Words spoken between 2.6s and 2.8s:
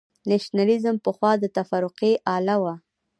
وه.